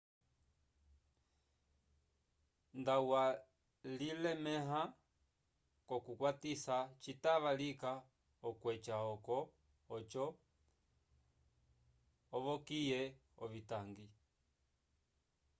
nda 2.79 2.95
walilemẽha 3.11 4.81
k'okukwatisa 5.87 6.77
citava 7.01 7.51
lika 7.61 7.91
okweca 8.47 8.95
oco 9.11 9.37
ovokiye 12.35 13.01
ovitangi 13.43 14.07